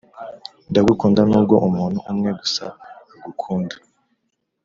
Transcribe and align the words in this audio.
ndagukunda 0.69 1.21
nubwo 1.29 1.55
umuntu 1.67 1.99
umwe 2.11 2.29
gusa 2.39 2.65
agukunda, 3.15 3.75